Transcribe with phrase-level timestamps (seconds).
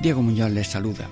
[0.00, 1.08] Diego Muñoz les saluda.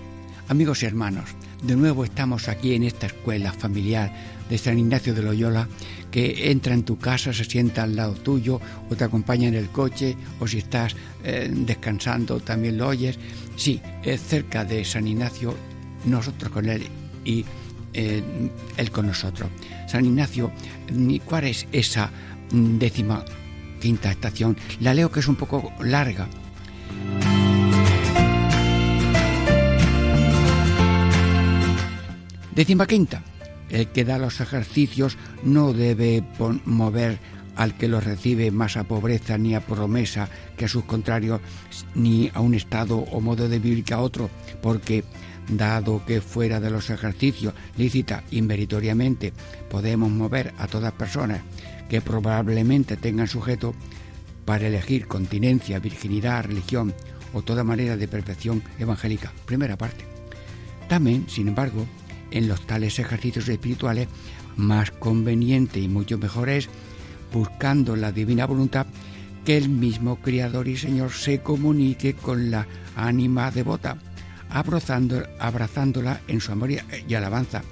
[0.49, 1.31] Amigos y hermanos,
[1.63, 4.13] de nuevo estamos aquí en esta escuela familiar
[4.51, 5.69] de San Ignacio de Loyola
[6.11, 8.61] que entra en tu casa, se sienta al lado tuyo
[8.91, 13.19] o te acompaña en el coche o si estás eh, descansando también lo oyes.
[13.57, 15.55] Sí, es cerca de San Ignacio,
[16.05, 16.87] nosotros con él
[17.25, 17.45] y
[17.95, 18.23] eh,
[18.77, 19.49] él con nosotros.
[19.87, 20.53] San Ignacio,
[21.25, 22.11] ¿cuál es esa
[22.51, 23.25] décima
[23.81, 24.57] quinta estación?
[24.81, 26.29] La leo que es un poco larga.
[32.55, 33.23] Décima quinta.
[33.71, 36.23] El que da los ejercicios no debe
[36.67, 37.19] mover
[37.57, 41.41] al que los recibe más a pobreza ni a promesa que a sus contrarios,
[41.95, 44.29] ni a un estado o modo de vivir que a otro,
[44.61, 45.05] porque
[45.49, 49.33] dado que fuera de los ejercicios lícita y meritoriamente
[49.71, 51.41] podemos mover a todas personas
[51.89, 53.75] que probablemente tengan sujeto
[54.45, 56.95] para elegir continencia, virginidad, religión
[57.33, 59.33] o toda manera de perfección evangélica.
[59.47, 60.05] Primera parte.
[60.89, 61.87] También, sin embargo,
[62.33, 64.09] en los tales ejercicios espirituales,
[64.57, 66.69] más conveniente y mucho mejor es,
[67.33, 68.87] buscando la divina voluntad,
[69.45, 72.67] que el mismo Criador y Señor se comunique con la
[72.97, 73.97] ánima devota,
[74.49, 77.63] abrazándola en su amor y alabanza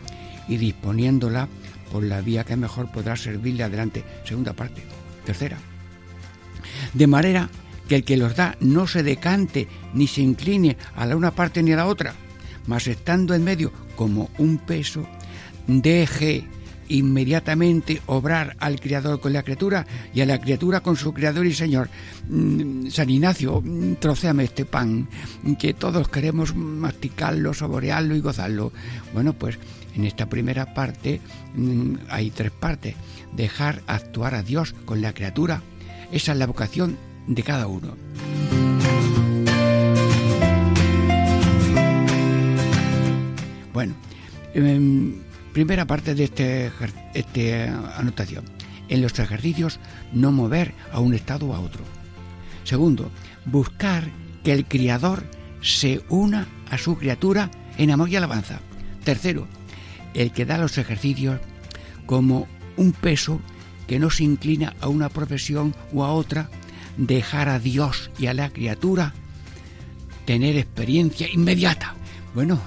[0.48, 1.48] y disponiéndola
[1.92, 4.04] por la vía que mejor podrá servirle adelante.
[4.24, 4.82] Segunda parte.
[5.24, 5.58] Tercera.
[6.94, 7.48] De manera
[7.88, 11.62] que el que los da no se decante ni se incline a la una parte
[11.62, 12.14] ni a la otra,
[12.66, 15.06] mas estando en medio como un peso,
[15.66, 16.44] deje
[16.90, 21.54] inmediatamente obrar al Creador con la criatura y a la criatura con su Creador y
[21.54, 21.88] Señor.
[22.28, 25.08] Mm, San Ignacio, mm, trocéame este pan,
[25.58, 28.72] que todos queremos masticarlo, saborearlo y gozarlo.
[29.14, 29.58] Bueno, pues
[29.94, 31.20] en esta primera parte
[31.54, 32.96] mm, hay tres partes.
[33.34, 35.62] Dejar actuar a Dios con la criatura.
[36.10, 36.98] Esa es la vocación
[37.28, 37.94] de cada uno.
[43.72, 43.94] Bueno,
[45.52, 46.72] primera parte de esta
[47.14, 48.44] este anotación.
[48.88, 49.78] En los ejercicios
[50.12, 51.84] no mover a un estado o a otro.
[52.64, 53.10] Segundo,
[53.44, 54.10] buscar
[54.42, 55.24] que el Criador
[55.62, 58.60] se una a su criatura en amor y alabanza.
[59.04, 59.46] Tercero,
[60.14, 61.40] el que da los ejercicios
[62.06, 63.40] como un peso
[63.86, 66.48] que no se inclina a una profesión o a otra,
[66.96, 69.14] dejar a Dios y a la criatura
[70.26, 71.94] tener experiencia inmediata.
[72.34, 72.60] Bueno,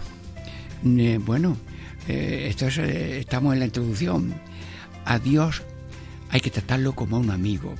[0.84, 1.58] bueno,
[2.08, 4.34] eh, eh, estamos en la introducción.
[5.06, 5.64] A Dios
[6.30, 7.76] hay que tratarlo como a un amigo,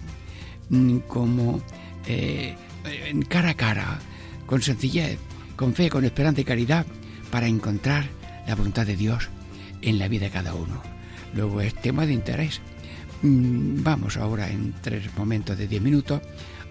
[0.70, 1.62] mm, como
[2.08, 2.56] eh,
[3.28, 4.00] cara a cara,
[4.46, 5.18] con sencillez,
[5.56, 6.86] con fe, con esperanza y caridad,
[7.32, 8.06] para encontrar
[8.48, 9.30] la voluntad de Dios
[9.82, 10.82] en la vida de cada uno.
[11.34, 12.62] Luego es tema de interés.
[13.22, 16.22] Mm, vamos ahora en tres momentos de diez minutos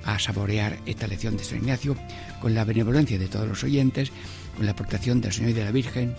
[0.04, 1.96] a saborear esta lección de San Ignacio
[2.40, 4.10] con la benevolencia de todos los oyentes
[4.56, 6.14] con la aportación del Señor y de la Virgen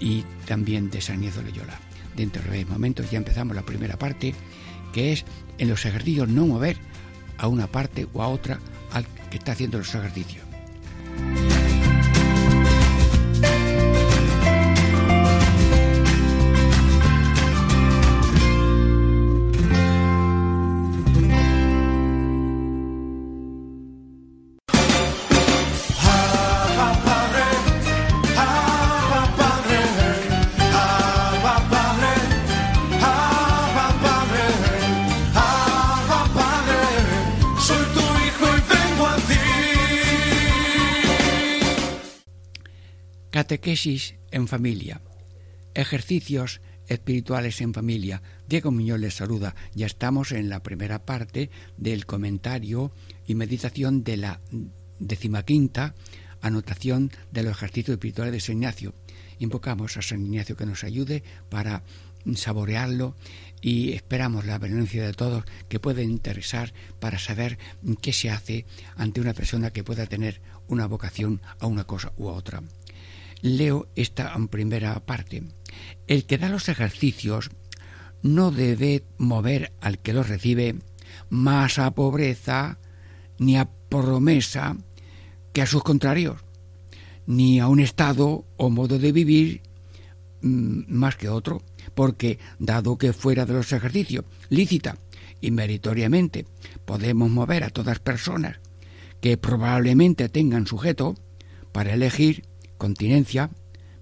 [0.00, 1.78] y también de San Ignacio Loyola.
[2.16, 4.34] Dentro de breves momentos ya empezamos la primera parte,
[4.92, 5.24] que es
[5.58, 6.76] en los ejercicios no mover
[7.38, 8.58] a una parte o a otra
[8.92, 10.53] al que está haciendo los ejercicios.
[43.64, 45.00] Catequesis en familia.
[45.72, 48.20] Ejercicios espirituales en familia.
[48.46, 49.54] Diego Muñoz les saluda.
[49.74, 52.92] Ya estamos en la primera parte del comentario
[53.26, 54.42] y meditación de la
[54.98, 55.94] decimaquinta
[56.42, 58.92] anotación de los ejercicios espirituales de San Ignacio.
[59.38, 61.84] Invocamos a San Ignacio que nos ayude para
[62.34, 63.16] saborearlo
[63.62, 67.56] y esperamos la beneficia de todos que pueden interesar para saber
[68.02, 72.26] qué se hace ante una persona que pueda tener una vocación a una cosa u
[72.26, 72.62] otra
[73.44, 75.44] leo esta primera parte.
[76.06, 77.50] El que da los ejercicios
[78.22, 80.76] no debe mover al que los recibe
[81.28, 82.78] más a pobreza
[83.38, 84.78] ni a promesa
[85.52, 86.40] que a sus contrarios,
[87.26, 89.60] ni a un estado o modo de vivir
[90.40, 91.62] mm, más que otro,
[91.94, 94.96] porque dado que fuera de los ejercicios lícita
[95.42, 96.46] y meritoriamente
[96.86, 98.58] podemos mover a todas personas
[99.20, 101.14] que probablemente tengan sujeto
[101.72, 102.44] para elegir
[102.78, 103.50] continencia,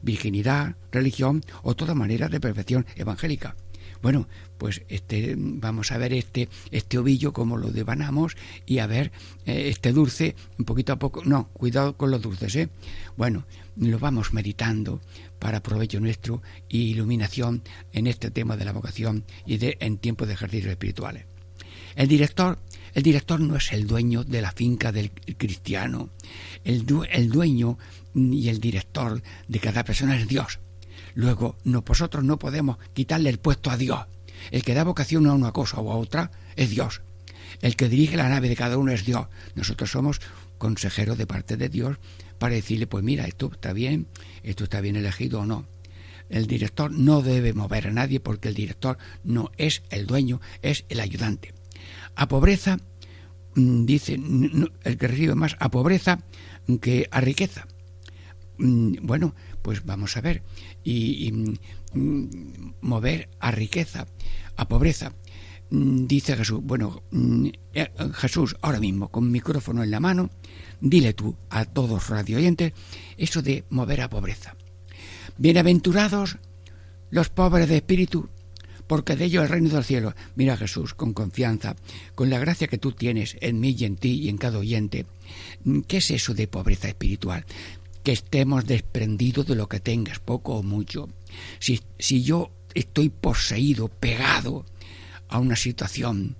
[0.02, 3.56] virginidad, religión o toda manera de perfección evangélica.
[4.02, 4.28] Bueno,
[4.58, 8.36] pues este, vamos a ver este, este ovillo como lo devanamos
[8.66, 9.12] y a ver
[9.46, 12.68] eh, este dulce, un poquito a poco, no, cuidado con los dulces, ¿eh?
[13.16, 13.46] Bueno,
[13.76, 15.00] lo vamos meditando
[15.38, 20.26] para provecho nuestro y iluminación en este tema de la vocación y de, en tiempos
[20.26, 21.26] de ejercicios espirituales.
[21.94, 22.58] El director,
[22.94, 26.10] el director no es el dueño de la finca del cristiano.
[26.64, 27.78] El, el dueño
[28.14, 30.60] y el director de cada persona es Dios.
[31.14, 34.06] Luego, nosotros no podemos quitarle el puesto a Dios.
[34.50, 37.02] El que da vocación a una cosa o a otra es Dios.
[37.60, 39.26] El que dirige la nave de cada uno es Dios.
[39.54, 40.20] Nosotros somos
[40.58, 41.98] consejeros de parte de Dios
[42.38, 44.06] para decirle, pues mira, esto está bien,
[44.42, 45.66] esto está bien elegido o no.
[46.28, 50.84] El director no debe mover a nadie porque el director no es el dueño, es
[50.88, 51.52] el ayudante.
[52.14, 52.78] A pobreza,
[53.54, 56.20] mm, dice el que recibe más a pobreza
[56.80, 57.66] que a riqueza.
[58.62, 60.40] Mm, bueno, pues vamos a ver,
[60.84, 62.28] y, mm,
[62.80, 64.06] mover a riqueza,
[64.56, 65.12] a pobreza.
[65.70, 67.02] Mm, dice Jesús, bueno,
[67.74, 70.30] eh, Jesús, ahora mismo, con micrófono en la mano,
[70.80, 72.72] dile tú a todos radio oyentes
[73.16, 74.54] eso de mover a pobreza.
[75.38, 76.38] Bienaventurados
[77.10, 78.28] los pobres de espíritu,
[78.86, 80.14] porque de ellos el reino del cielo.
[80.36, 81.74] Mira Jesús, con confianza,
[82.14, 85.06] con la gracia que tú tienes en mí y en ti y en cada oyente.
[85.88, 87.44] ¿Qué es eso de pobreza espiritual?
[88.02, 91.08] Que estemos desprendidos de lo que tengas, poco o mucho.
[91.58, 94.64] Si, si yo estoy poseído, pegado
[95.28, 96.36] a una situación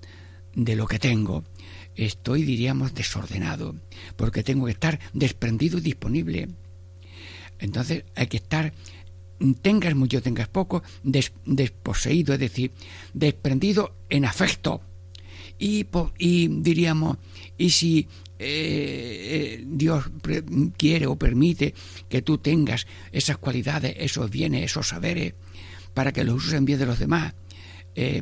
[0.55, 1.43] de lo que tengo,
[1.95, 3.75] estoy, diríamos, desordenado,
[4.15, 6.49] porque tengo que estar desprendido y disponible.
[7.59, 8.73] Entonces hay que estar,
[9.61, 12.71] tengas mucho, tengas poco, desposeído, es decir,
[13.13, 14.81] desprendido en afecto.
[15.59, 15.87] Y,
[16.17, 17.17] y diríamos,
[17.57, 18.07] y si
[18.39, 20.05] eh, eh, Dios
[20.77, 21.73] quiere o permite
[22.09, 25.33] que tú tengas esas cualidades, esos bienes, esos saberes,
[25.93, 27.33] para que los uses en bien de los demás.
[27.95, 28.21] Eh,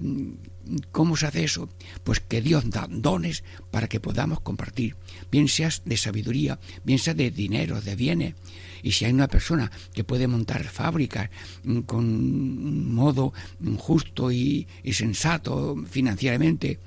[0.91, 1.69] ¿Cómo se hace eso?
[2.03, 4.95] Pues que Dios da dones para que podamos compartir,
[5.31, 8.35] bien seas de sabiduría, bien sea de dinero, de bienes.
[8.83, 11.29] Y si hay una persona que puede montar fábricas
[11.63, 13.33] mm, con un modo
[13.77, 16.79] justo y sensato financieramente,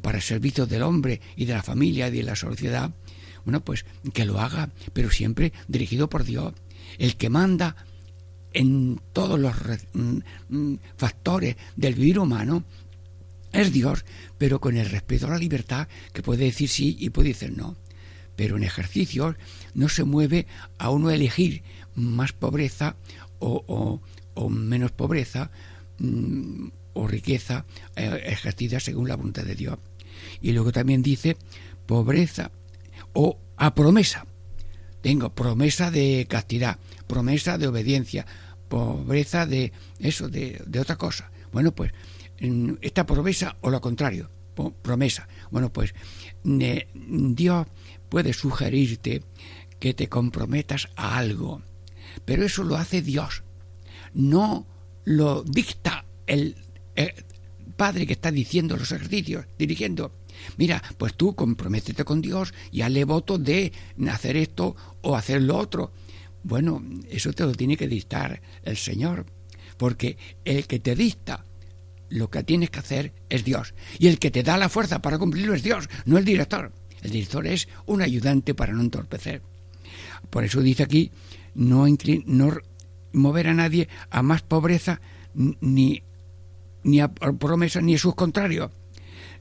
[0.00, 2.92] para el servicio del hombre y de la familia y de la sociedad,
[3.44, 6.54] bueno, pues que lo haga, pero siempre dirigido por Dios,
[6.98, 7.76] el que manda
[8.52, 9.54] en todos los
[9.94, 10.18] mm,
[10.48, 12.64] mm, factores del vivir humano
[13.52, 14.04] es Dios,
[14.38, 17.76] pero con el respeto a la libertad que puede decir sí y puede decir no.
[18.36, 19.36] Pero en ejercicios
[19.74, 20.46] no se mueve
[20.78, 21.62] a uno elegir
[21.94, 22.96] más pobreza
[23.38, 24.00] o,
[24.34, 25.50] o menos pobreza
[25.98, 27.64] mm, o riqueza
[27.96, 29.78] eh, ejercida según la voluntad de Dios.
[30.40, 31.36] Y luego también dice
[31.86, 32.50] pobreza
[33.12, 34.26] o a promesa.
[35.00, 38.26] Tengo promesa de castidad, promesa de obediencia,
[38.68, 41.30] pobreza de eso, de, otra cosa.
[41.52, 41.92] Bueno, pues
[42.80, 44.30] esta promesa o lo contrario,
[44.82, 45.28] promesa.
[45.50, 45.94] Bueno, pues
[46.44, 47.66] Dios
[48.08, 49.24] puede sugerirte
[49.80, 51.62] que te comprometas a algo,
[52.24, 53.42] pero eso lo hace Dios,
[54.14, 54.66] no
[55.04, 56.56] lo dicta el
[56.94, 57.12] el
[57.76, 60.12] padre que está diciendo los ejercicios, dirigiendo.
[60.56, 63.72] Mira, pues tú comprométete con Dios y hazle voto de
[64.08, 65.92] hacer esto o hacer lo otro.
[66.42, 69.26] Bueno, eso te lo tiene que dictar el Señor,
[69.76, 71.44] porque el que te dicta
[72.08, 75.18] lo que tienes que hacer es Dios, y el que te da la fuerza para
[75.18, 76.72] cumplirlo es Dios, no el director.
[77.00, 79.42] El director es un ayudante para no entorpecer.
[80.30, 81.10] Por eso dice aquí,
[81.54, 81.86] no,
[82.26, 82.56] no
[83.12, 85.00] mover a nadie a más pobreza
[85.34, 86.02] ni
[86.82, 88.70] ni a promesa ni a sus contrarios,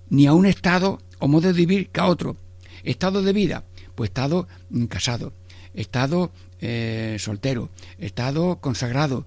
[0.09, 2.37] ni a un estado o modo de vivir que a otro.
[2.83, 3.63] Estado de vida,
[3.95, 5.33] pues estado mm, casado,
[5.73, 7.69] estado eh, soltero,
[7.99, 9.25] estado consagrado,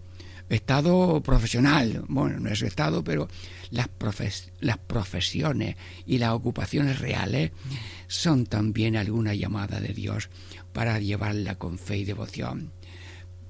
[0.49, 2.05] estado profesional.
[2.09, 3.29] Bueno, no es estado, pero
[3.71, 3.89] las,
[4.61, 7.53] las profesiones y las ocupaciones reales
[8.09, 10.29] son también alguna llamada de Dios
[10.73, 12.73] para llevarla con fe y devoción.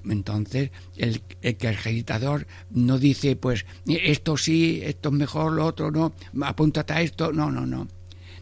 [0.09, 5.91] Entonces, el, el que el no dice, pues, esto sí, esto es mejor, lo otro
[5.91, 7.87] no, apúntate a esto, no, no, no.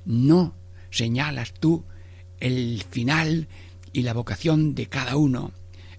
[0.06, 0.54] No
[0.90, 1.84] señalas tú
[2.40, 3.48] el final
[3.94, 5.52] y la vocación de cada uno.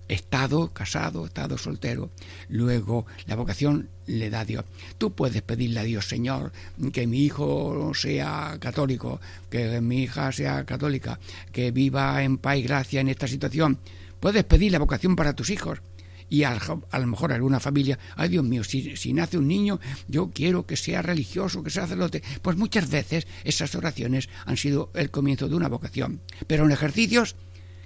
[0.07, 2.11] Estado casado, estado soltero.
[2.49, 4.67] Luego la vocación le da Dios.
[4.99, 6.53] Tú puedes pedirle a Dios, Señor,
[6.93, 9.19] que mi hijo sea católico,
[9.49, 11.19] que mi hija sea católica,
[11.53, 13.79] que viva en paz y gracia en esta situación
[14.25, 15.83] puedes pedir la vocación para tus hijos.
[16.31, 20.31] Y a, lo mejor alguna familia, ay Dios mío, si, si, nace un niño, yo
[20.33, 22.23] quiero que sea religioso, que sea sacerdote.
[22.41, 26.23] Pues muchas veces esas oraciones han sido el comienzo de una vocación.
[26.47, 27.37] Pero en ejercicios,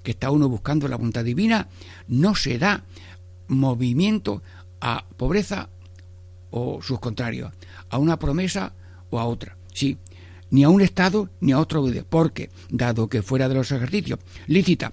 [0.05, 1.67] que está uno buscando la voluntad divina,
[2.07, 2.85] no se da
[3.49, 4.41] movimiento
[4.81, 5.71] a pobreza
[6.53, 7.53] o sus contrarios,
[7.91, 8.75] a una promesa
[9.11, 9.57] o a otra.
[9.75, 9.99] Sí,
[10.51, 14.93] ni a un Estado ni a otro porque, dado que fuera de los ejercicios, lícita,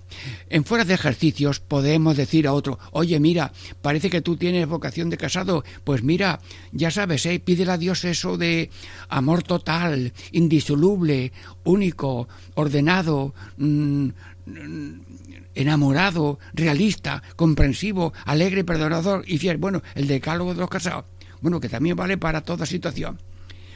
[0.50, 5.10] en fuera de ejercicios podemos decir a otro, oye, mira, parece que tú tienes vocación
[5.10, 6.40] de casado, pues mira,
[6.72, 7.40] ya sabes, ¿eh?
[7.40, 8.70] pídele a Dios eso de
[9.10, 11.32] amor total, indisoluble,
[11.64, 14.10] único, ordenado, mm,
[15.56, 19.58] enamorado, realista, comprensivo, alegre, perdonador y fiel.
[19.58, 21.06] Bueno, el decálogo de los casados.
[21.42, 23.20] Bueno, que también vale para toda situación.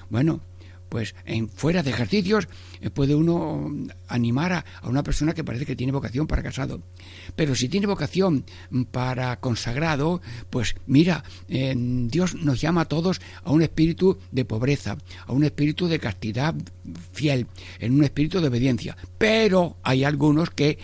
[0.09, 0.41] Bueno,
[0.89, 2.47] pues en fuera de ejercicios
[2.81, 3.71] eh, puede uno
[4.07, 6.81] animar a, una persona que parece que tiene vocación para casado.
[7.35, 8.45] Pero si tiene vocación
[8.91, 15.33] para consagrado, pues mira, Dios nos llama a todos a un espíritu de pobreza, a
[15.33, 16.55] un espíritu de castidad
[17.13, 17.47] fiel,
[17.79, 18.97] en un espíritu de obediencia.
[19.17, 20.79] Pero hay algunos que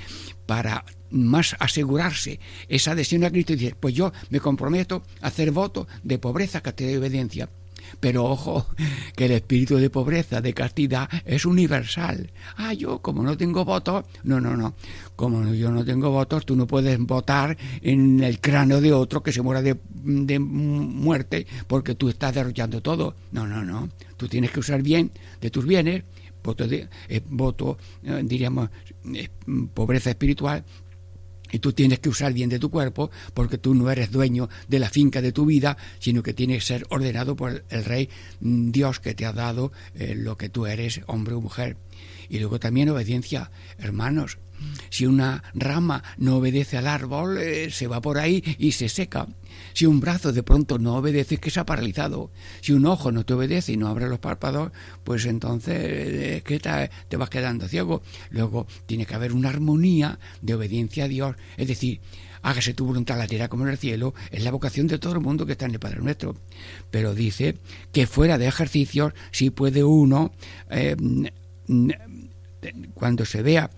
[0.46, 5.88] para más asegurarse esa adhesión a Cristo, dice, pues yo me comprometo a hacer voto
[6.04, 7.50] de pobreza, castidad y obediencia.
[8.00, 8.68] Pero ojo,
[9.16, 12.32] que el espíritu de pobreza, de castidad, es universal.
[12.58, 14.76] Ah, yo como no tengo votos, no, no, no.
[15.16, 19.32] Como yo no tengo votos, tú no puedes votar en el cráneo de otro que
[19.32, 19.76] se muera de,
[20.40, 23.16] muerte porque tú estás derrochando todo.
[23.32, 23.90] No, no, no.
[24.18, 25.12] Tú tienes que usar bien
[25.42, 26.04] de tus bienes,
[26.44, 28.70] voto, de, eh, voto eh, diríamos,
[29.14, 29.30] eh,
[29.74, 30.64] pobreza espiritual,
[31.52, 34.80] y tú tienes que usar bien de tu cuerpo porque tú no eres dueño de
[34.80, 38.10] la finca de tu vida, sino que tienes que ser ordenado por el Rey
[38.42, 41.78] mm, Dios que te ha dado eh, lo que tú eres, hombre o mujer.
[42.30, 44.38] Y luego también obediencia, hermanos.
[44.90, 49.28] Si una rama no obedece al árbol, eh, se va por ahí y se seca.
[49.76, 52.32] Si un brazo de pronto no obedece, es que se ha paralizado.
[52.62, 54.72] Si un ojo no te obedece y no abre los párpados,
[55.04, 55.78] pues entonces
[56.38, 58.02] es que te, vas quedando ciego.
[58.30, 61.36] Luego tiene que haber una armonía de obediencia a Dios.
[61.58, 62.00] Es decir,
[62.42, 65.20] hágase tu voluntad la tierra como en el cielo, es la vocación de todo el
[65.20, 66.38] mundo que está en el Padre Nuestro.
[66.90, 67.58] Pero dice
[67.92, 70.32] que fuera de ejercicios sí puede uno,
[70.70, 70.96] eh,
[72.94, 73.70] cuando se vea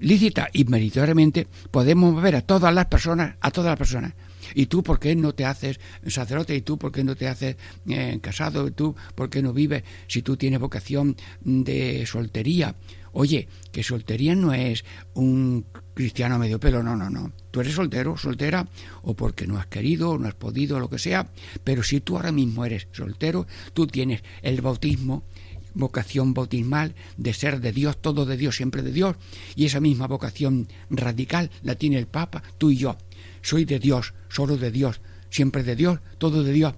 [0.00, 4.14] lícita y meritoriamente podemos ver a todas las personas, a todas las personas.
[4.54, 6.54] ¿Y tú por qué no te haces sacerdote?
[6.54, 7.56] ¿Y tú por qué no te haces
[7.88, 8.66] eh, casado?
[8.66, 12.74] ¿Y tú por qué no vives si tú tienes vocación de soltería?
[13.12, 17.32] Oye, que soltería no es un cristiano medio pelo, no, no, no.
[17.50, 18.66] Tú eres soltero, soltera,
[19.02, 21.28] o porque no has querido, no has podido, lo que sea,
[21.62, 25.24] pero si tú ahora mismo eres soltero, tú tienes el bautismo
[25.74, 29.16] vocación bautismal de ser de Dios, todo de Dios, siempre de Dios,
[29.56, 32.96] y esa misma vocación radical la tiene el Papa, tú y yo.
[33.42, 35.00] Soy de Dios, solo de Dios,
[35.30, 36.74] siempre de Dios, todo de Dios,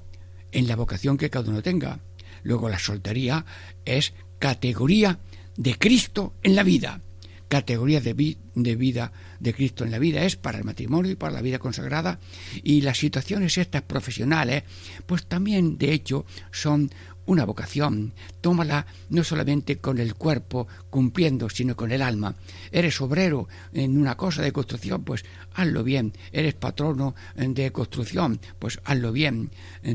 [0.52, 2.00] en la vocación que cada uno tenga.
[2.42, 3.44] Luego la soltería
[3.84, 5.18] es categoría
[5.56, 7.00] de Cristo en la vida.
[7.48, 11.34] Categoría de, de, vida de Cristo en la vida es para el matrimonio y para
[11.34, 12.18] la vida consagrada
[12.62, 14.64] y las situaciones estas profesionales
[15.06, 16.90] pues también de hecho son
[17.26, 22.34] una vocación, tómala no solamente con el cuerpo cumpliendo, sino con el alma.
[22.70, 26.12] Eres obrero en una cosa de construcción, pues hazlo bien.
[26.32, 29.50] Eres patrono de construcción, pues hazlo bien.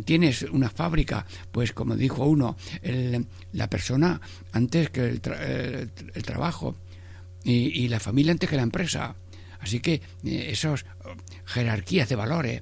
[0.05, 2.57] Tienes una fábrica, pues como dijo uno,
[3.53, 4.19] la persona
[4.51, 6.75] antes que el, trabajo
[7.43, 9.15] y, la familia antes que la empresa.
[9.59, 10.85] Así que eh, esas
[11.45, 12.61] jerarquías de valores.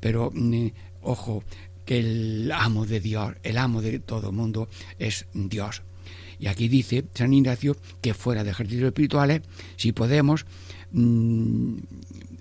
[0.00, 0.66] Pero, mm,
[1.02, 1.44] ojo,
[1.84, 5.82] que el amo de Dios, el amo de todo el mundo es Dios.
[6.38, 9.42] Y aquí dice San Ignacio que fuera de ejercicios espirituales,
[9.76, 10.44] si podemos
[10.90, 11.76] mm,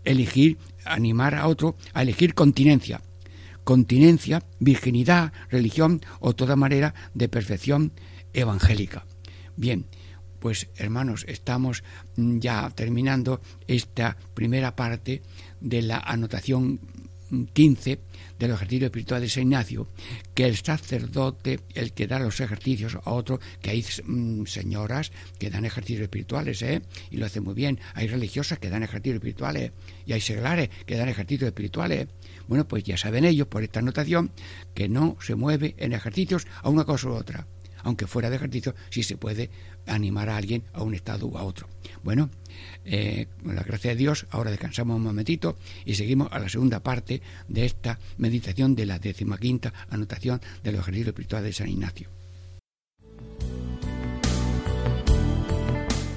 [0.03, 3.01] elegir, animar a otro a elegir continencia.
[3.63, 7.91] Continencia, virginidad, religión o toda manera de perfección
[8.33, 9.05] evangélica.
[9.55, 9.85] Bien,
[10.39, 11.83] pues hermanos, estamos
[12.15, 15.21] mm, ya terminando esta primera parte
[15.59, 16.79] de la anotación
[17.53, 17.99] 15
[18.39, 19.87] de los ejercicios espirituales de San Ignacio,
[20.33, 25.49] que el sacerdote, el que da los ejercicios a otro, que hay mm, señoras que
[25.49, 26.81] dan ejercicios espirituales, ¿eh?
[27.09, 29.71] y lo hacen muy bien, hay religiosas que dan ejercicios espirituales,
[30.05, 32.07] y hay seglares que dan ejercicios espirituales.
[32.47, 34.31] Bueno, pues ya saben ellos, por esta anotación,
[34.73, 37.47] que no se mueve en ejercicios a una cosa u otra.
[37.83, 39.49] Aunque fuera de ejercicio, sí se puede
[39.87, 41.67] animar a alguien a un estado u a otro.
[42.03, 42.29] Bueno,
[42.85, 46.81] eh, con la gracia de Dios, ahora descansamos un momentito y seguimos a la segunda
[46.81, 52.09] parte de esta meditación de la decimaquinta anotación de los ejercicios espirituales de San Ignacio.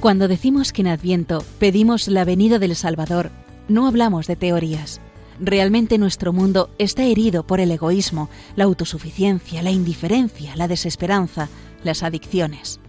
[0.01, 3.31] Cuando decimos que en Adviento pedimos la venida del Salvador,
[3.69, 5.01] no hablamos de teorías.
[5.41, 11.49] Realmente nuestro mundo está herido por el egoísmo, la autosuficiencia, la indiferencia, la desesperanza,
[11.83, 12.81] las adicciones.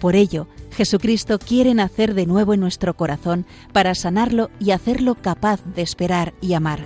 [0.00, 5.60] Por ello, Jesucristo quiere nacer de nuevo en nuestro corazón para sanarlo y hacerlo capaz
[5.76, 6.80] de esperar y amar.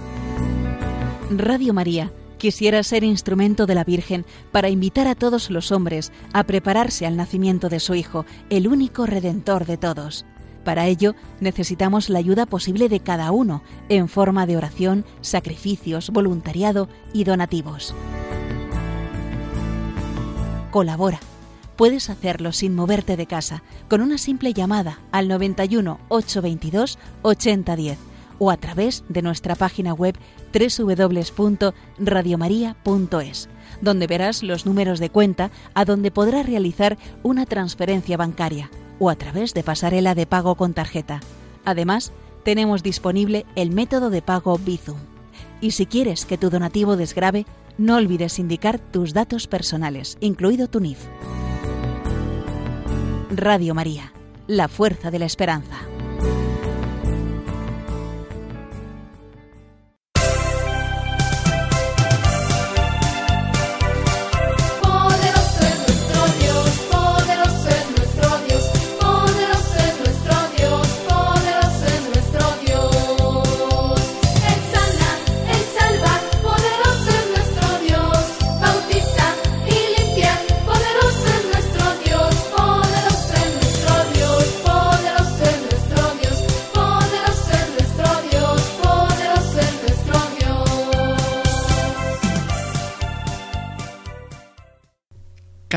[1.31, 6.45] Radio María quisiera ser instrumento de la Virgen para invitar a todos los hombres a
[6.45, 10.27] prepararse al nacimiento de su Hijo, el único Redentor de todos.
[10.67, 16.89] Para ello necesitamos la ayuda posible de cada uno en forma de oración, sacrificios, voluntariado
[17.13, 17.95] y donativos.
[20.73, 21.21] Colabora.
[21.77, 27.99] Puedes hacerlo sin moverte de casa con una simple llamada al 91 822 8010
[28.41, 30.19] o a través de nuestra página web
[30.53, 33.49] www.radiomaria.es,
[33.81, 38.69] donde verás los números de cuenta a donde podrás realizar una transferencia bancaria
[38.99, 41.21] o a través de pasarela de pago con tarjeta.
[41.65, 42.13] Además,
[42.45, 44.99] tenemos disponible el método de pago Bizum.
[45.61, 47.47] Y si quieres que tu donativo desgrabe,
[47.79, 50.99] no olvides indicar tus datos personales, incluido tu NIF.
[53.31, 54.13] Radio María,
[54.47, 55.77] la fuerza de la esperanza.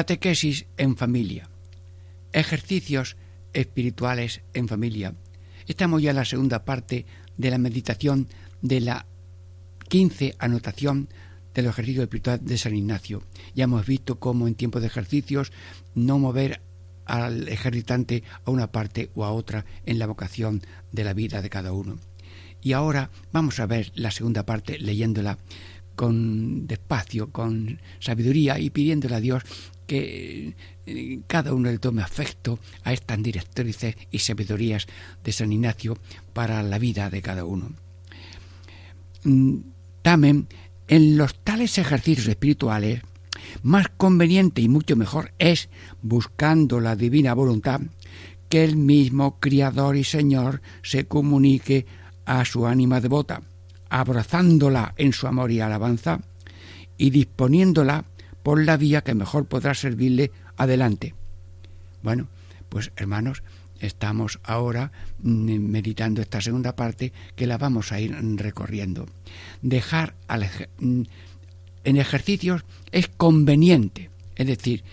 [0.10, 1.52] Catequesis en familia.
[2.34, 3.16] Ejercicios
[3.54, 5.14] espirituales en familia.
[5.68, 7.06] Estamos ya en la segunda parte
[7.38, 8.28] de la meditación
[8.64, 9.06] de la
[9.88, 11.10] 15 anotación
[11.54, 13.22] de los ejercicios espirituales de San Ignacio.
[13.54, 15.52] Ya hemos visto cómo en tiempos de ejercicios
[15.94, 16.60] no mover
[17.06, 21.52] al ejercitante a una parte o a otra en la vocación de la vida de
[21.52, 22.00] cada uno.
[22.64, 25.38] Y ahora vamos a ver la segunda parte leyéndola
[25.96, 29.44] con despacio, con sabiduría y pidiéndole a Dios
[29.90, 30.54] que
[30.86, 34.86] eh, cada uno le tome afecto a estas directrices y sabidurías
[35.24, 35.98] de San Ignacio
[36.32, 37.74] para la vida de cada uno.
[40.04, 40.48] También mm,
[40.90, 43.02] en los tales ejercicios espirituales,
[43.64, 45.70] más conveniente y mucho mejor es,
[46.04, 47.82] buscando la divina voluntad,
[48.48, 51.88] que el mismo Criador y Señor se comunique
[52.26, 53.42] a su ánima devota,
[53.90, 56.20] abrazándola en su amor y alabanza
[56.96, 58.06] y disponiéndola
[58.44, 61.16] por la vía que mejor podrá servirle adelante.
[62.02, 62.28] Bueno,
[62.70, 63.44] pues hermanos,
[63.80, 69.08] estamos ahora mm, meditando esta segunda parte que la vamos a ir recorriendo.
[69.62, 70.16] Dejar
[70.80, 71.02] mm,
[71.84, 74.84] en ejercicios es conveniente, es decir,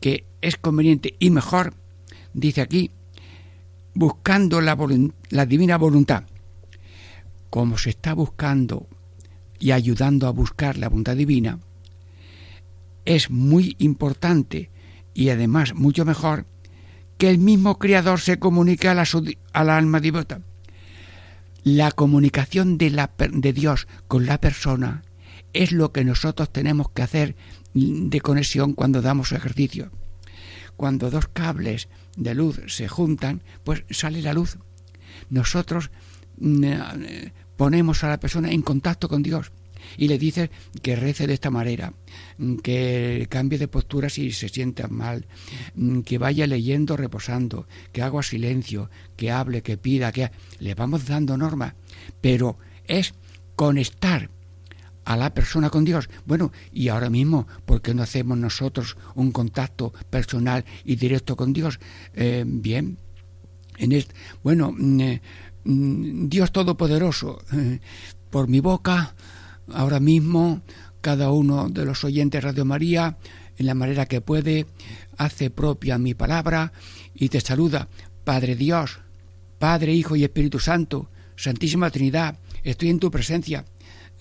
[0.00, 1.74] que es conveniente y mejor,
[2.32, 2.90] dice aquí,
[3.94, 4.76] buscando la,
[5.30, 6.24] la divina voluntad.
[7.50, 8.86] Como se está buscando
[9.58, 11.58] y ayudando a buscar la voluntad divina,
[13.16, 14.70] es muy importante
[15.14, 16.46] y además mucho mejor
[17.18, 20.42] que el mismo Creador se comunique a la, alma devota.
[21.64, 25.02] La comunicación de, de Dios con la persona
[25.52, 27.34] es lo que nosotros tenemos que hacer
[27.74, 29.90] de conexión cuando damos ejercicio.
[30.76, 34.58] Cuando dos cables de luz se juntan, pues sale la luz.
[35.30, 35.90] Nosotros
[36.38, 39.50] mm, eh, ponemos a la persona en contacto con Dios
[39.96, 40.50] y le dices
[40.82, 41.92] que rece de esta manera,
[42.62, 45.26] que cambie de postura si se sienta mal,
[46.04, 51.36] que vaya leyendo reposando, que haga silencio, que hable, que pida, que le vamos dando
[51.36, 51.74] normas,
[52.20, 53.14] pero es
[53.56, 54.30] conectar
[55.04, 56.08] a la persona con Dios.
[56.24, 61.52] Bueno, y ahora mismo, ¿por qué no hacemos nosotros un contacto personal y directo con
[61.52, 61.80] Dios?
[62.14, 62.98] Eh, bien,
[63.78, 65.22] en este, bueno, mm, eh,
[65.64, 67.80] mm, Dios Todopoderoso, eh,
[68.30, 69.14] por mi boca
[69.72, 70.62] ahora mismo
[71.00, 73.16] cada uno de los oyentes Radio María,
[73.56, 74.66] en la manera que puede,
[75.16, 76.72] hace propia mi palabra
[77.14, 77.88] y te saluda,
[78.24, 79.00] Padre Dios,
[79.58, 83.64] Padre, Hijo y Espíritu Santo, Santísima Trinidad, estoy en tu presencia.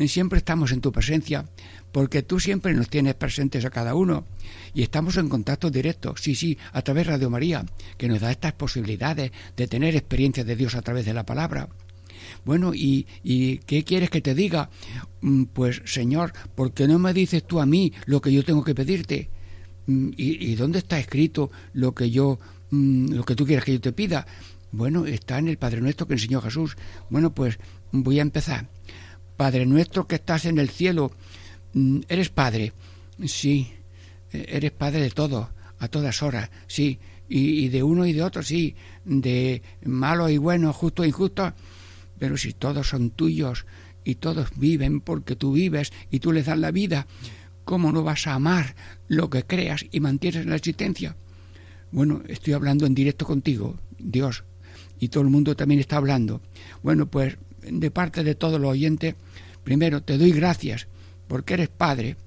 [0.07, 1.45] Siempre estamos en tu presencia,
[1.91, 4.25] porque tú siempre nos tienes presentes a cada uno
[4.73, 7.65] y estamos en contacto directo, sí, sí, a través de Radio María,
[7.97, 11.67] que nos da estas posibilidades de tener experiencia de Dios a través de la palabra.
[12.45, 13.05] Bueno, ¿y,
[13.65, 14.69] qué quieres que te diga?
[15.21, 18.63] Mm, pues Señor, ¿por qué no me dices tú a mí lo que yo tengo
[18.63, 19.29] que pedirte?
[19.87, 22.39] Mm, ¿Y, dónde está escrito lo que yo
[22.71, 24.25] mm, lo que tú quieras que yo te pida.
[24.71, 26.77] Bueno, está en el Padre Nuestro que enseñó Jesús.
[27.09, 27.57] Bueno, pues
[27.91, 28.67] voy a empezar.
[29.35, 31.11] Padre Nuestro que estás en el cielo,
[32.07, 32.73] ¿eres Padre?
[33.25, 33.71] Sí,
[34.31, 35.47] e-, eres Padre de todos,
[35.79, 40.37] a todas horas, sí, y, y de uno y de otro, sí, de malo y
[40.37, 41.53] bueno, justo e injusto,
[42.19, 43.65] pero si todos son tuyos
[44.03, 47.07] y todos viven porque tú vives y tú les das la vida,
[47.63, 48.75] ¿cómo no vas a amar
[49.07, 51.15] lo que creas y mantienes en la existencia?
[51.91, 54.43] Bueno, estoy hablando en directo contigo, Dios,
[54.99, 56.41] y todo el mundo también está hablando.
[56.83, 59.15] Bueno, pues de parte de todos los oyentes,
[59.63, 60.87] primero te doy gracias
[61.27, 62.17] porque eres Padre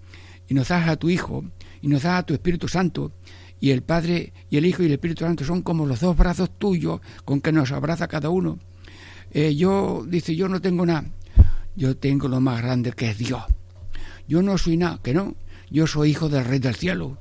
[0.48, 1.44] y nos das a tu Hijo
[1.80, 3.12] y nos das a tu Espíritu Santo
[3.60, 6.50] y el Padre y el Hijo y el Espíritu Santo son como los dos brazos
[6.58, 8.58] tuyos con que nos abraza cada uno.
[9.34, 11.06] Eh, yo, dice, yo no tengo nada,
[11.74, 13.42] yo tengo lo más grande que es Dios.
[14.28, 15.34] Yo no soy nada, que no,
[15.70, 17.18] yo soy hijo del Rey del Cielo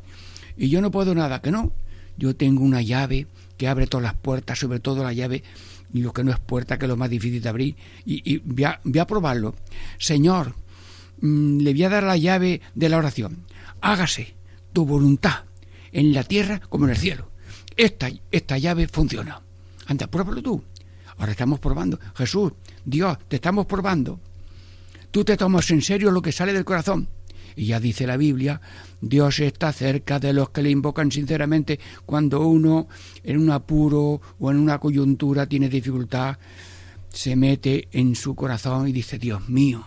[0.58, 1.72] y yo no puedo nada, que no,
[2.18, 5.44] yo tengo una llave que abre todas las puertas, sobre todo la llave
[5.94, 8.66] y lo que no es puerta, que es lo más difícil de abrir, y, voy,
[8.66, 9.56] a, probarlo.
[9.98, 10.56] Señor,
[11.22, 13.46] mm, le voy a dar la llave de la oración.
[13.80, 14.36] Hágase
[14.74, 15.46] tu voluntad
[15.92, 17.30] en la tierra como en el cielo.
[17.78, 19.42] Esta, esta llave funciona.
[19.88, 20.64] Anda, pruébalo tú.
[21.22, 22.00] Ahora estamos probando.
[22.16, 22.52] Jesús,
[22.84, 24.20] Dios, te estamos probando.
[25.12, 27.10] Tú te tomas en serio lo que sale del corazón.
[27.56, 28.60] Y ya dice la Biblia,
[29.02, 32.88] Dios está cerca de los que le invocan sinceramente cuando uno
[33.24, 36.40] en un apuro o en una coyuntura tiene dificultad,
[37.10, 39.86] se mete en su corazón y dice, Dios mío,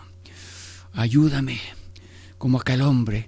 [0.93, 1.59] ayúdame,
[2.37, 3.27] como aquel hombre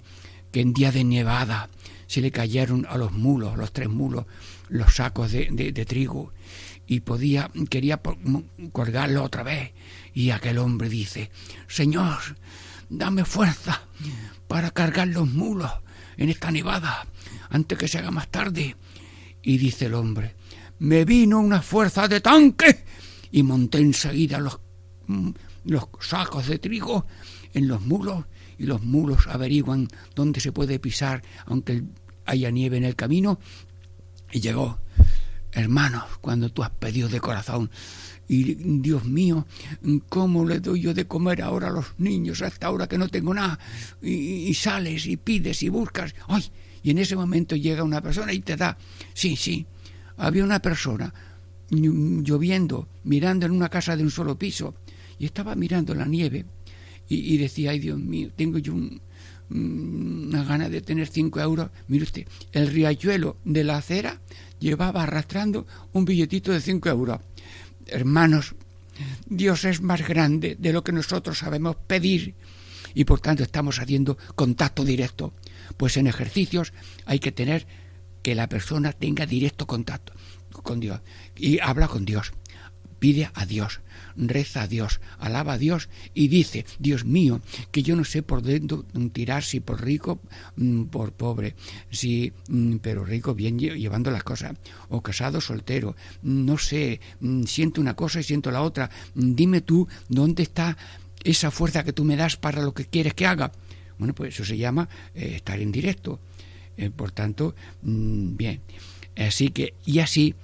[0.53, 1.67] que en día de nevada
[2.05, 4.27] se le cayeron a los mulos, los tres mulos,
[4.69, 6.31] los sacos de, de trigo
[6.87, 8.01] y podía, quería
[8.71, 9.73] colgarlo otra vez.
[10.13, 11.29] Y aquel hombre dice,
[11.67, 12.17] Señor,
[12.89, 13.83] dame fuerza
[14.47, 15.71] para cargar los mulos
[16.15, 17.05] en esta nevada
[17.49, 18.75] antes que se haga más tarde.
[19.43, 20.35] Y dice el hombre,
[20.79, 22.83] me vino una fuerza de tanque
[23.31, 24.59] y monté enseguida los,
[25.07, 25.29] mm,
[25.65, 27.05] los sacos de trigo
[27.53, 28.25] en los mulos
[28.57, 31.83] y los mulos averiguan dónde se puede pisar aunque
[32.25, 33.39] haya nieve en el camino.
[34.31, 34.79] Y llegó,
[35.57, 37.69] hermanos, cuando tú has pedido de corazón
[38.27, 39.47] y Dios mío,
[40.09, 43.07] ¿cómo le doy yo de comer ahora a los niños a esta hora que no
[43.07, 43.57] tengo nada?
[44.01, 46.13] Y, sales y pides y buscas.
[46.27, 46.43] ¡Ay!
[46.83, 48.77] Y en ese momento llega una persona y te da.
[49.13, 49.65] Sí, sí.
[50.17, 51.13] Había una persona
[51.69, 54.75] lloviendo, mirando en una casa de un solo piso,
[55.19, 56.45] y estaba mirando la nieve
[57.09, 58.73] y, decía, ay Dios mío, tengo yo
[59.49, 61.69] una gana de tener cinco euros.
[61.87, 64.21] Mire usted, el riachuelo de la acera
[64.59, 67.19] llevaba arrastrando un billetito de cinco euros.
[67.85, 68.55] Hermanos,
[69.27, 72.35] Dios es más grande de lo que nosotros sabemos pedir
[72.93, 75.33] y por tanto estamos haciendo contacto directo.
[75.77, 76.73] Pues en ejercicios
[77.05, 77.67] hay que tener
[78.23, 80.13] que la persona tenga directo contacto
[80.63, 81.01] con Dios
[81.35, 82.33] y habla con Dios,
[82.99, 83.81] pide a Dios,
[84.17, 88.41] reza a Dios, alaba a Dios y dice, Dios mío, que yo no sé por
[88.41, 90.19] dentro tirar si por rico,
[90.55, 91.55] mm, por pobre,
[91.89, 94.57] si mm, pero rico bien llevando las cosas,
[94.89, 99.87] o casado, soltero, no sé, mm, siento una cosa y siento la otra, dime tú
[100.09, 100.77] dónde está
[101.23, 103.51] esa fuerza que tú me das para lo que quieres que haga.
[103.97, 106.19] Bueno, pues eso se llama eh, estar en directo.
[106.77, 108.61] Eh, por tanto, bien.
[109.17, 110.35] Así que, y así,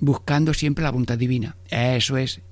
[0.00, 1.56] buscando siempre la voluntad divina.
[1.70, 2.42] Eso es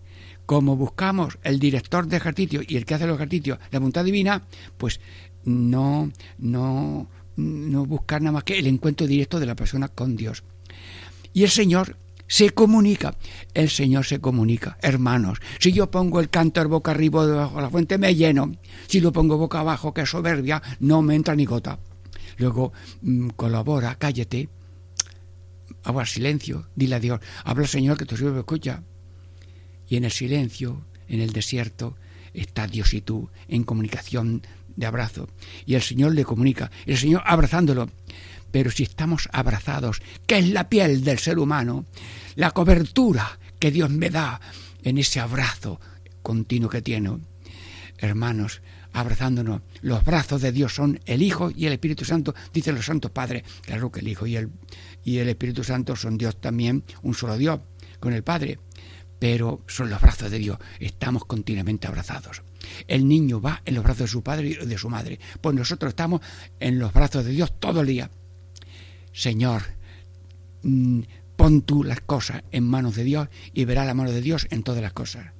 [0.47, 4.43] como buscamos el director de ejercicio y el que hace los ejercicios, la voluntad divina,
[4.79, 5.01] pues
[5.45, 10.45] no, no, no buscar nada más que el encuentro directo de la persona con Dios.
[11.33, 11.97] Y el Señor
[12.29, 13.17] se comunica.
[13.55, 14.79] El Señor se comunica.
[14.81, 18.53] Hermanos, si yo pongo el cántaro boca arriba debajo de la fuente, me lleno.
[18.87, 21.79] Si lo pongo boca abajo, que es soberbia, no me entra ni gota.
[22.39, 24.49] Luego, mm, colabora, cállate.
[25.85, 27.21] Habla silencio, dile a Dios.
[27.45, 28.83] Habla Señor que tu siervo escucha.
[29.89, 31.97] Y en el silencio, en el desierto,
[32.35, 34.43] está Dios y tú en comunicación
[34.77, 35.29] de abrazo.
[35.65, 37.91] Y el Señor le comunica, el Señor abrazándolo.
[38.51, 41.87] Pero si estamos abrazados, que es la piel del ser humano,
[42.37, 44.41] la cobertura que Dios me da
[44.83, 45.81] en ese abrazo
[46.23, 47.19] continuo que tiene,
[47.99, 49.63] hermanos, abrazándonos.
[49.83, 53.45] Los brazos de Dios son el Hijo y el Espíritu Santo, dicen los santos padres.
[53.63, 54.51] Claro que el Hijo y el,
[55.05, 57.61] y el Espíritu Santo son Dios también, un solo Dios,
[58.01, 58.59] con el Padre
[59.19, 60.59] pero son los brazos de Dios.
[60.81, 62.43] Estamos continuamente abrazados.
[62.87, 65.19] El niño va en los brazos de su padre y de su madre.
[65.41, 66.21] Pues nosotros estamos
[66.61, 68.11] en los brazos de Dios todo el día.
[69.13, 69.63] Señor,
[70.63, 71.01] mm,
[71.37, 74.63] pon tú las cosas en manos de Dios y verá la mano de Dios en
[74.63, 75.33] todas las cosas.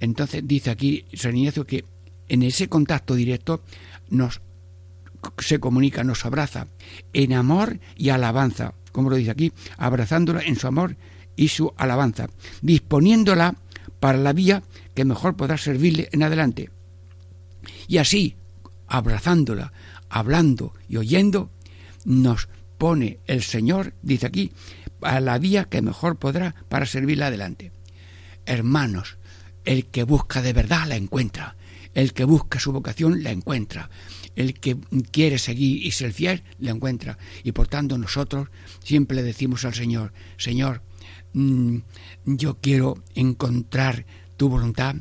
[0.00, 1.84] Entonces dice aquí San Ignacio que
[2.28, 3.62] en ese contacto directo
[4.10, 4.40] nos
[5.38, 6.68] se comunica, nos abraza
[7.12, 10.96] en amor y alabanza, como lo dice aquí, abrazándola en su amor
[11.38, 12.28] y su alabanza,
[12.60, 13.54] disponiéndola
[14.00, 16.70] para la vía que mejor podrá servirle en adelante.
[17.86, 18.36] Y así,
[18.88, 19.72] abrazándola,
[20.10, 21.50] hablando y oyendo,
[22.04, 24.52] nos pone el Señor, dice aquí,
[25.00, 27.70] a la vía que mejor podrá para servirle adelante.
[28.44, 29.16] Hermanos,
[29.64, 31.56] el que busca de verdad la encuentra,
[31.94, 33.90] el que busca su vocación la encuentra,
[34.34, 34.76] el que
[35.12, 37.16] quiere seguir y ser fiel la encuentra.
[37.44, 38.48] Y por tanto nosotros
[38.82, 40.82] siempre decimos al Señor, Señor,
[41.32, 41.78] mm,
[42.24, 44.96] yo quiero encontrar tu voluntad,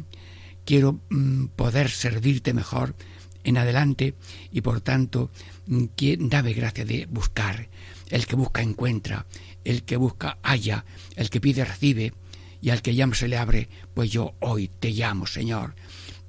[0.66, 2.96] quiero mm, poder servirte mejor
[3.44, 4.16] en adelante
[4.52, 5.32] y por tanto
[5.68, 5.86] mm,
[6.20, 7.70] dame gracia de buscar.
[8.10, 9.26] El que busca encuentra,
[9.64, 10.86] el que busca halla,
[11.16, 12.14] el que pide recibe.
[12.60, 15.76] Y al que llama se le abre, pues yo hoy te llamo, Señor,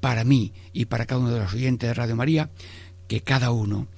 [0.01, 2.51] para mí y para cada uno de los oyentes de Radio María,
[3.07, 3.89] que cada uno,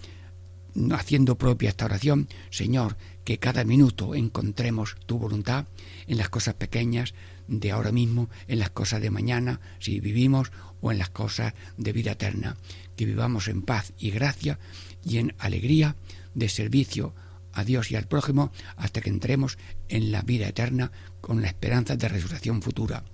[0.93, 2.97] haciendo propia esta oración, Señor,
[3.31, 5.67] que cada minuto encontremos tu voluntad
[6.09, 7.15] en las cosas pequeñas
[7.47, 11.93] de ahora mismo, en las cosas de mañana, si vivimos, o en las cosas de
[11.93, 12.57] vida eterna.
[12.97, 14.59] Que vivamos en paz y gracia
[15.05, 15.95] y en alegría
[16.35, 17.15] de servicio
[17.53, 20.91] a Dios y al prójimo hasta que entremos en la vida eterna
[21.21, 23.05] con la esperanza de resurrección futura.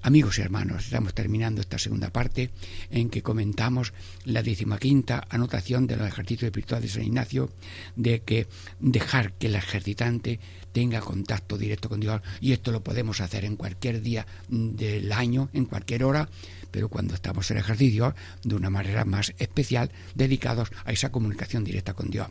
[0.00, 2.50] Amigos y hermanos, estamos terminando esta segunda parte
[2.90, 3.92] en que comentamos
[4.24, 7.50] la decimaquinta anotación de los ejercicios espirituales de San Ignacio
[7.96, 8.46] de que
[8.78, 10.38] dejar que el ejercitante
[10.72, 15.50] tenga contacto directo con Dios y esto lo podemos hacer en cualquier día del año,
[15.52, 16.28] en cualquier hora,
[16.70, 21.94] pero cuando estamos en ejercicio de una manera más especial dedicados a esa comunicación directa
[21.94, 22.28] con Dios.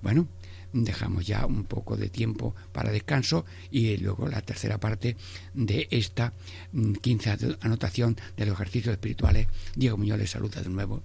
[0.00, 0.26] Bueno,
[0.72, 5.16] dejamos ya un poco de tiempo para descanso y luego la tercera parte
[5.54, 6.32] de esta
[6.72, 9.48] mm, quince anotación de los ejercicios espirituales.
[9.74, 11.02] Diego Muñoz saluda de nuevo.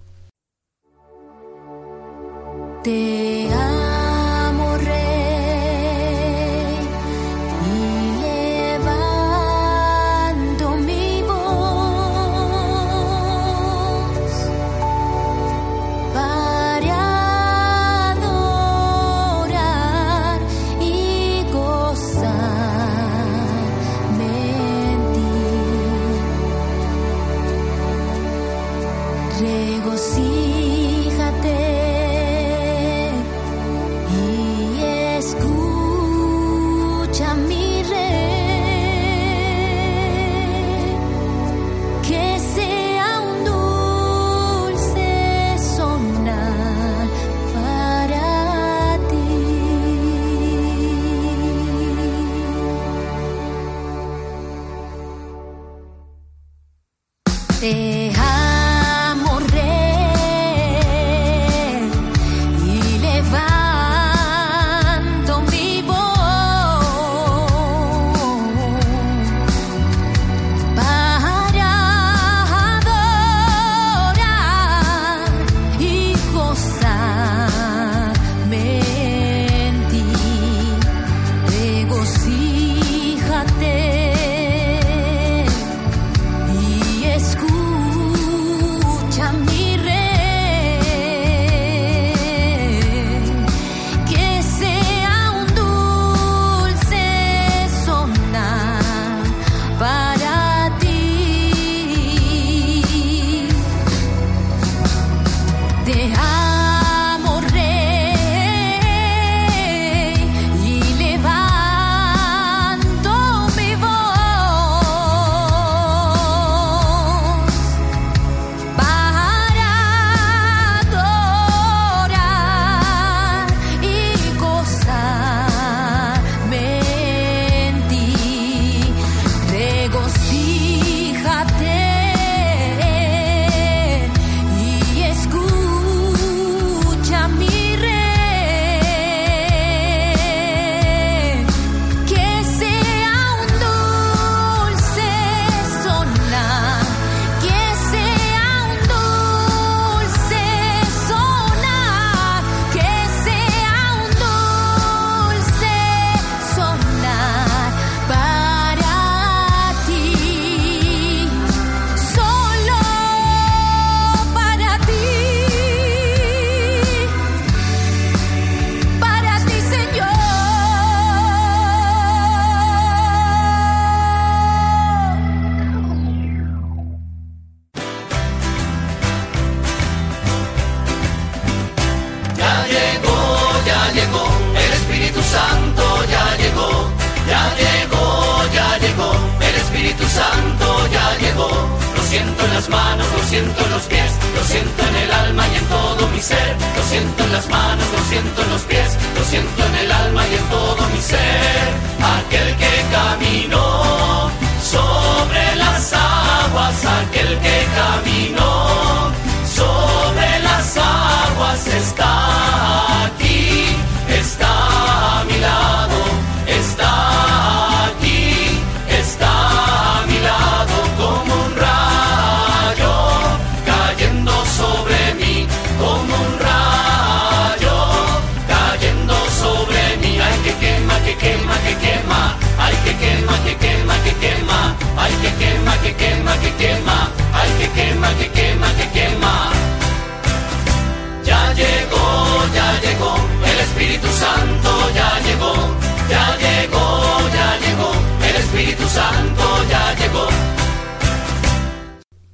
[248.76, 250.26] Espíritu Santo ya llegó.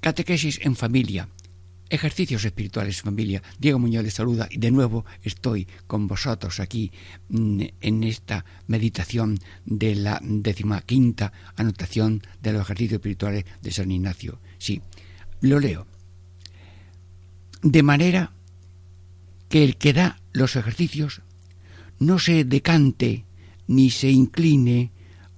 [0.01, 1.29] Catequesis en familia.
[1.89, 3.43] Ejercicios espirituales en familia.
[3.59, 6.91] Diego Muñoz les saluda y de nuevo estoy con vosotros aquí
[7.29, 14.41] mm, en esta meditación de la decimaquinta anotación de los ejercicios espirituales de San Ignacio.
[14.59, 14.83] Sí,
[15.41, 15.87] lo leo.
[17.63, 18.33] De manera
[19.49, 21.23] que el que da los ejercicios
[22.01, 23.27] no se decante
[23.69, 24.91] ni se incline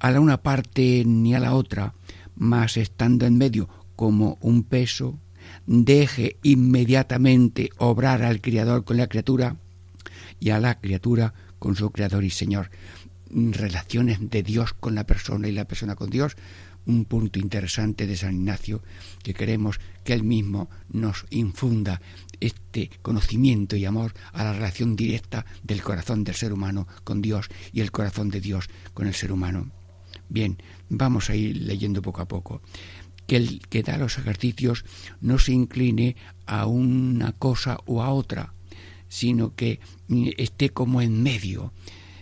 [0.05, 1.95] a la una parte ni a la otra,
[2.37, 5.19] mas estando en medio como un peso,
[5.67, 9.57] deje inmediatamente obrar al Criador con la criatura
[10.41, 12.71] y a la criatura con su Creador y Señor.
[13.31, 16.37] Relaciones de Dios con la persona y la persona con Dios,
[16.85, 18.83] un punto interesante de San Ignacio
[19.23, 22.03] que queremos que él mismo nos infunda
[22.41, 27.49] este conocimiento y amor a la relación directa del corazón del ser humano con Dios
[27.73, 29.71] y el corazón de Dios con el ser humano.
[30.35, 32.61] Bien, vamos a ir leyendo poco a poco.
[33.29, 34.85] Que el que da los ejercicios
[35.21, 38.53] no se incline a una cosa o a otra,
[39.07, 39.79] sino que
[40.37, 41.73] esté como en medio,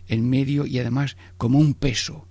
[0.08, 2.28] en medio y además como un peso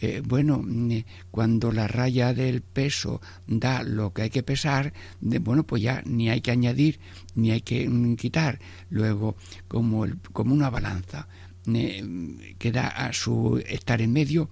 [0.00, 5.66] eh, bueno, mm, cuando la raya del peso da lo que hay que pesar, bueno,
[5.66, 7.00] pues ya ni hay que añadir
[7.34, 8.60] ni hay que mm, quitar.
[8.88, 9.36] Luego,
[9.66, 11.28] como, el, como una balanza
[11.66, 14.48] eh, que da a su estar en medio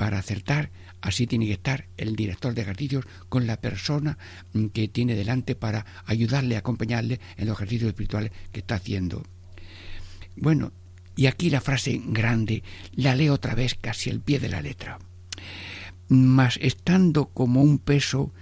[0.00, 0.70] para acertar,
[1.02, 4.16] así tiene que estar el director de ejercicios con la persona
[4.54, 9.22] mm, que tiene delante para ayudarle, acompañarle en los ejercicios espirituales que está haciendo.
[10.36, 10.72] Bueno,
[11.16, 12.62] y aquí la frase grande
[12.94, 14.98] la leo otra vez casi al pie de la letra.
[16.08, 18.32] Mas estando como un peso,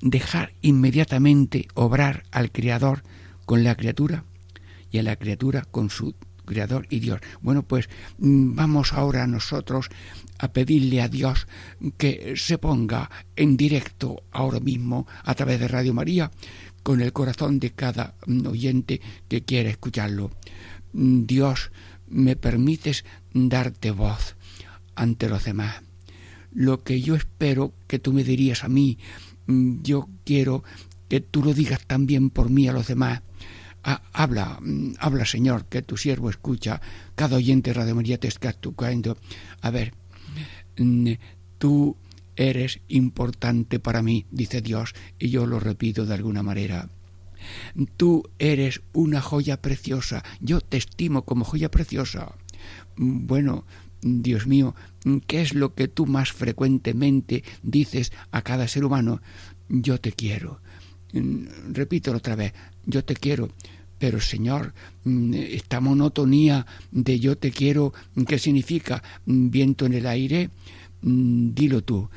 [0.00, 3.02] dejar inmediatamente obrar al Creador
[3.44, 4.24] con la criatura
[4.90, 7.20] y a la criatura con su Creador y Dios.
[7.40, 9.90] Bueno, pues mm, vamos ahora nosotros
[10.42, 11.46] a pedirle a Dios
[11.96, 16.32] que se ponga en directo ahora mismo a través de Radio María
[16.82, 20.32] con el corazón de cada oyente que quiera escucharlo.
[20.92, 21.70] Dios,
[22.08, 24.34] me permites darte voz
[24.96, 25.80] ante los demás.
[26.52, 28.98] Lo que yo espero que tú me dirías a mí,
[29.46, 30.64] yo quiero
[31.08, 33.22] que tú lo digas también por mí a los demás.
[33.84, 34.58] Ah, habla,
[34.98, 36.80] habla Señor, que tu siervo escucha,
[37.14, 39.16] cada oyente de Radio María te está tocando.
[39.60, 39.94] A ver,
[41.58, 41.96] tú
[42.36, 46.88] eres importante para mí, dice Dios, y yo lo repito de alguna manera.
[47.96, 52.34] Tú eres una joya preciosa, yo te estimo como joya preciosa.
[52.96, 53.64] Bueno,
[54.00, 54.74] Dios mío,
[55.26, 59.20] ¿qué es lo que tú más frecuentemente dices a cada ser humano?
[59.68, 60.60] Yo te quiero.
[61.12, 62.52] Repítelo otra vez,
[62.86, 63.50] yo te quiero.
[64.02, 64.74] Pero Señor,
[65.32, 67.92] esta monotonía de yo te quiero,
[68.26, 69.00] ¿qué significa?
[69.26, 70.50] ¿Viento en el aire?
[71.00, 72.10] Dilo tú,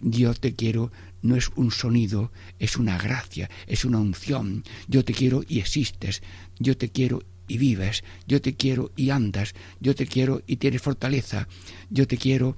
[0.00, 0.90] yo te quiero
[1.22, 4.64] no es un sonido, es una gracia, es una unción.
[4.88, 6.22] Yo te quiero y existes,
[6.58, 10.82] yo te quiero y vives, yo te quiero y andas, yo te quiero y tienes
[10.82, 11.46] fortaleza,
[11.88, 12.56] yo te quiero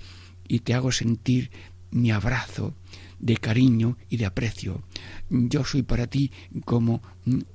[0.48, 1.50] y te hago sentir
[1.90, 2.74] mi abrazo
[3.22, 4.82] de cariño y de aprecio.
[5.30, 6.30] Yo soy para ti
[6.64, 7.00] como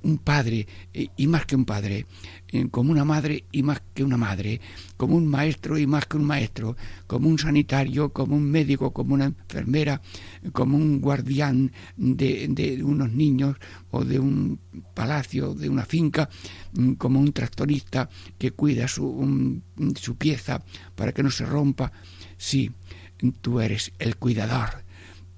[0.02, 2.06] un padre eh, y más que un padre,
[2.48, 4.62] eh, como una madre y más que una madre,
[4.96, 6.74] como un maestro y más que un maestro,
[7.06, 10.00] como un sanitario, como un médico, como una enfermera,
[10.52, 13.56] como un guardián de, unos niños
[13.90, 14.58] o de un
[14.94, 16.30] palacio, de una finca,
[16.72, 18.08] mm, como un tractorista
[18.38, 19.60] que cuida su,
[20.00, 20.62] su pieza
[20.96, 21.92] para que no se rompa.
[22.38, 22.70] Sí,
[23.42, 24.87] tú eres el cuidador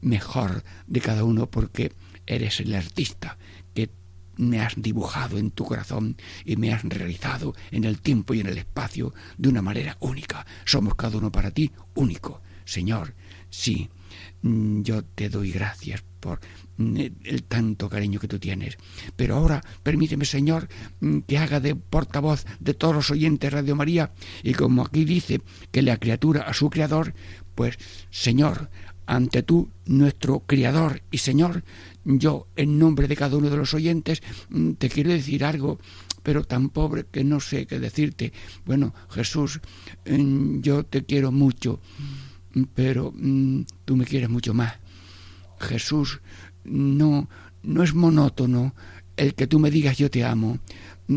[0.00, 1.92] mejor de cada uno porque
[2.26, 3.38] eres el artista
[3.74, 3.90] que
[4.36, 8.46] me has dibujado en tu corazón y me has realizado en el tiempo y en
[8.46, 10.46] el espacio de una manera única.
[10.64, 12.40] Somos cada uno para ti único.
[12.64, 13.14] Señor,
[13.50, 13.90] sí,
[14.42, 16.38] mm, yo te doy gracias por
[16.76, 18.76] mm, el tanto cariño que tú tienes.
[19.16, 20.68] Pero ahora permíteme, Señor,
[21.00, 25.04] mm, que haga de portavoz de todos los oyentes de Radio María y como aquí
[25.04, 25.40] dice
[25.72, 27.14] que la criatura a su creador,
[27.54, 27.76] pues,
[28.10, 28.70] Señor,
[29.10, 31.64] ante tú, nuestro Criador y Señor,
[32.04, 35.80] yo, en nombre de cada uno de los oyentes, mm, te quiero decir algo,
[36.22, 38.32] pero tan pobre que no sé qué decirte.
[38.64, 39.60] Bueno, Jesús,
[40.06, 41.80] yo te quiero mucho,
[42.72, 43.12] pero
[43.84, 44.74] tú me quieres mucho más.
[45.58, 46.20] Jesús,
[46.62, 47.28] no,
[47.64, 48.76] no es monótono
[49.16, 50.60] el que tú me digas yo te amo.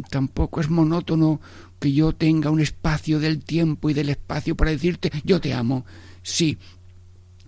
[0.09, 1.39] Tampoco es monótono
[1.79, 5.85] que yo tenga un espacio del tiempo y del espacio para decirte yo te amo.
[6.23, 6.57] Sí,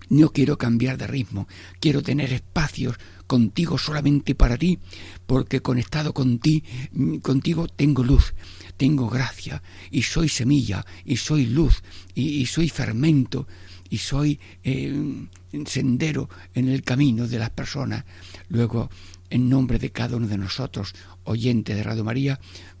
[0.08, 1.48] no quiero cambiar de ritmo,
[1.80, 2.96] quiero tener espacios
[3.26, 4.78] contigo solamente para ti,
[5.26, 6.62] porque conectado con ti,
[7.22, 8.34] contigo tengo luz,
[8.76, 11.82] tengo gracia, y soy semilla, y soy luz,
[12.14, 13.46] y, soy fermento,
[13.90, 15.26] y soy eh,
[15.66, 18.04] sendero en el camino de las personas.
[18.48, 18.90] Luego,
[19.30, 20.94] en nombre de cada uno de nosotros,
[21.24, 22.38] oyente de Radio María,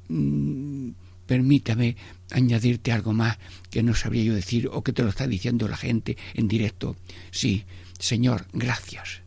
[0.08, 0.90] mm,
[1.26, 1.96] permítame
[2.30, 3.38] añadirte algo más
[3.70, 6.96] que no sabría yo decir o que te lo está diciendo la gente en directo.
[7.30, 7.64] Sí,
[7.98, 9.22] Señor, gracias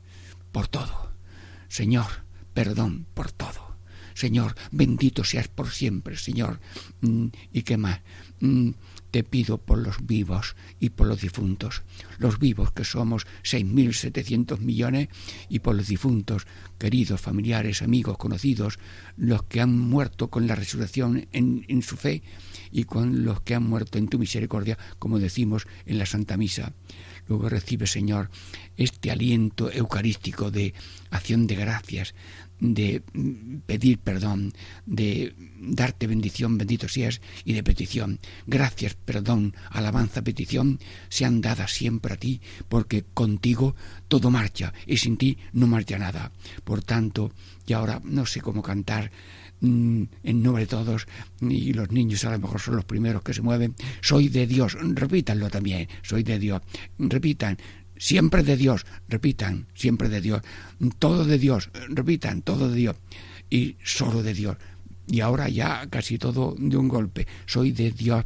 [0.51, 1.13] por todo.
[1.67, 2.07] Señor,
[2.53, 3.77] perdón por todo.
[4.13, 6.59] Señor, bendito seas por siempre, Señor.
[7.01, 8.01] Mm, ¿Y qué más?
[9.11, 11.83] Te pido por los vivos y por los difuntos,
[12.17, 15.09] los vivos que somos 6.700 millones
[15.49, 16.45] y por los difuntos,
[16.77, 18.79] queridos familiares, amigos, conocidos,
[19.17, 22.21] los que han muerto con la resurrección en, en su fe
[22.71, 26.73] y con los que han muerto en tu misericordia, como decimos en la Santa Misa.
[27.27, 28.29] Luego recibe, Señor,
[28.77, 30.73] este aliento eucarístico de
[31.11, 32.15] acción de gracias,
[32.59, 33.01] de
[33.65, 34.53] pedir perdón,
[34.85, 38.19] de darte bendición, bendito seas, y de petición.
[38.47, 40.79] Gracias, perdón, alabanza, petición,
[41.09, 43.75] sean dadas siempre a ti, porque contigo
[44.07, 46.31] todo marcha y sin ti no marcha nada.
[46.63, 47.31] Por tanto,
[47.65, 49.11] y ahora no sé cómo cantar
[49.61, 51.07] mm, en nombre de todos,
[51.41, 54.77] y los niños a lo mejor son los primeros que se mueven, soy de Dios,
[54.79, 56.61] repítanlo también, soy de Dios,
[56.97, 57.57] repitan,
[57.99, 60.41] siempre de Dios, repitan, siempre de Dios,
[60.97, 62.95] todo de Dios, repitan, todo de Dios.
[63.51, 64.57] Y solo de Dios.
[65.07, 68.25] Y ahora ya casi todo de un golpe, soy de Dios,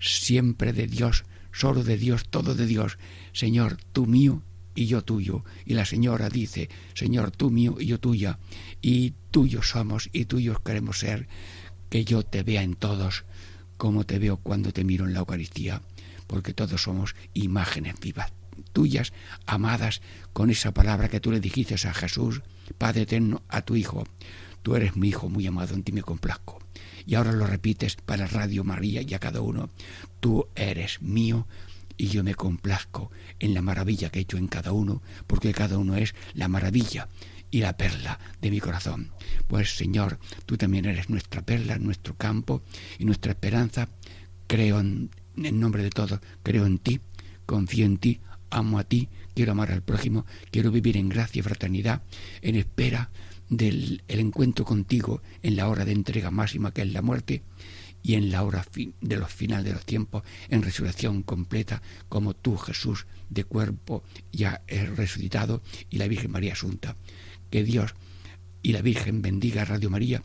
[0.00, 2.98] siempre de Dios, solo de Dios, todo de Dios.
[3.32, 4.42] Señor, tú mío
[4.74, 5.44] y yo tuyo.
[5.64, 8.38] Y la señora dice, Señor, tú mío y yo tuya.
[8.80, 11.28] Y tuyos somos y tuyos queremos ser,
[11.88, 13.24] que yo te vea en todos,
[13.76, 15.82] como te veo cuando te miro en la Eucaristía,
[16.26, 18.32] porque todos somos imágenes vivas
[18.72, 19.12] tuyas,
[19.46, 20.00] amadas,
[20.32, 22.42] con esa palabra que tú le dijiste a Jesús,
[22.78, 24.04] Padre eterno, a tu Hijo.
[24.62, 26.58] Tú eres mi Hijo muy amado, en ti me complazco.
[27.06, 29.70] Y ahora lo repites para Radio María y a cada uno.
[30.20, 31.46] Tú eres mío
[31.96, 35.78] y yo me complazco en la maravilla que he hecho en cada uno, porque cada
[35.78, 37.08] uno es la maravilla
[37.50, 39.10] y la perla de mi corazón.
[39.46, 42.62] Pues Señor, tú también eres nuestra perla, nuestro campo
[42.98, 43.88] y nuestra esperanza.
[44.46, 47.00] Creo en, en nombre de todos, creo en ti,
[47.46, 48.20] confío en ti,
[48.52, 52.02] amo a ti, quiero amar al prójimo, quiero vivir en gracia y fraternidad,
[52.42, 53.10] en espera
[53.48, 57.42] del encuentro contigo en la hora de entrega máxima que es la muerte
[58.02, 58.66] y en la hora
[59.00, 64.62] de los final de los tiempos en resurrección completa como tú Jesús de cuerpo ya
[64.66, 66.96] es resucitado y la Virgen María Asunta.
[67.50, 67.94] Que Dios
[68.62, 70.22] y la Virgen bendiga a Radio María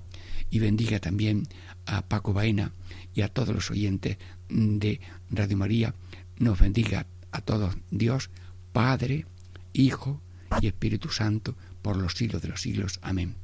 [0.50, 1.48] y bendiga también
[1.86, 2.72] a Paco Baena
[3.14, 4.18] y a todos los oyentes
[4.50, 5.94] de Radio María.
[6.38, 7.06] Nos bendiga
[7.38, 8.30] a todos Dios,
[8.74, 9.26] Padre,
[9.74, 10.20] Hijo
[10.60, 13.00] y Espíritu Santo, por los siglos de los siglos.
[13.02, 13.36] Amén.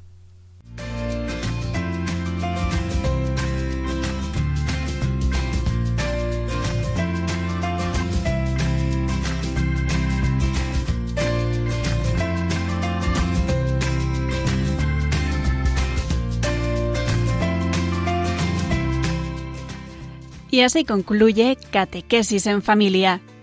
[20.49, 23.21] Y así concluye Catequesis en Familia